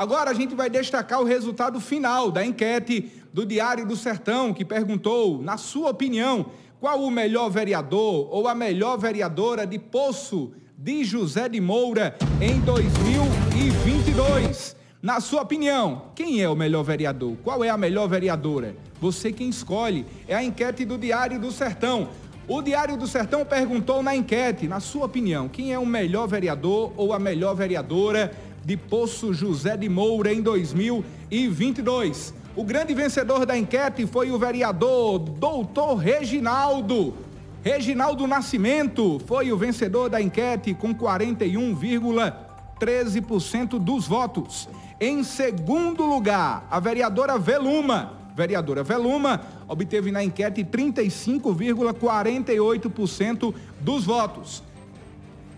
[0.00, 4.64] Agora a gente vai destacar o resultado final da enquete do Diário do Sertão, que
[4.64, 6.46] perguntou, na sua opinião,
[6.80, 12.60] qual o melhor vereador ou a melhor vereadora de Poço de José de Moura em
[12.60, 14.74] 2022.
[15.02, 17.36] Na sua opinião, quem é o melhor vereador?
[17.44, 18.74] Qual é a melhor vereadora?
[19.02, 20.06] Você quem escolhe.
[20.26, 22.08] É a enquete do Diário do Sertão.
[22.48, 26.92] O Diário do Sertão perguntou na enquete, na sua opinião, quem é o melhor vereador
[26.96, 28.32] ou a melhor vereadora
[28.64, 32.34] de Poço José de Moura em 2022?
[32.56, 37.14] O grande vencedor da enquete foi o vereador Doutor Reginaldo.
[37.62, 44.68] Reginaldo Nascimento foi o vencedor da enquete com 41,13% dos votos.
[44.98, 48.14] Em segundo lugar, a vereadora Veluma.
[48.34, 54.64] Vereadora Veluma obteve na enquete 35,48% dos votos.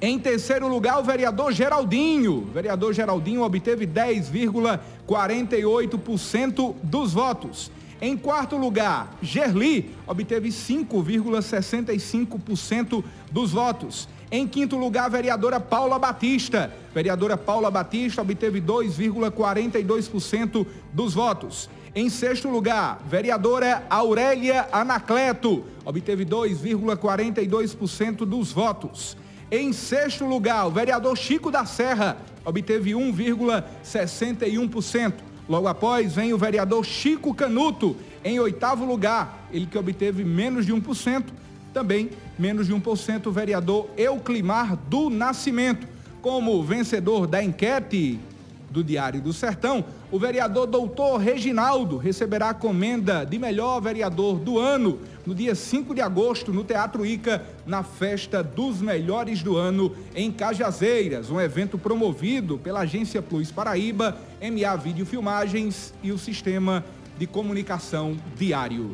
[0.05, 2.39] Em terceiro lugar, o vereador Geraldinho.
[2.39, 7.71] O vereador Geraldinho obteve 10,48% dos votos.
[8.01, 14.09] Em quarto lugar, Gerli obteve 5,65% dos votos.
[14.29, 16.75] Em quinto lugar, a vereadora Paula Batista.
[16.93, 21.71] Vereadora Paula Batista obteve 2,42% dos votos.
[21.95, 29.17] Em sexto lugar, vereadora Aurélia Anacleto obteve 2,42% dos votos.
[29.55, 35.13] Em sexto lugar, o vereador Chico da Serra obteve 1,61%.
[35.47, 37.95] Logo após, vem o vereador Chico Canuto,
[38.25, 41.25] em oitavo lugar, ele que obteve menos de 1%.
[41.71, 45.87] Também menos de 1%, o vereador Euclimar do Nascimento.
[46.23, 48.19] Como vencedor da enquete
[48.73, 54.59] do Diário do Sertão, o vereador doutor Reginaldo receberá a comenda de melhor vereador do
[54.59, 59.95] ano no dia 5 de agosto no Teatro Ica, na festa dos melhores do ano
[60.15, 66.85] em Cajazeiras, um evento promovido pela Agência Plus Paraíba, MA Vídeo Filmagens e o Sistema
[67.19, 68.91] de Comunicação Diário.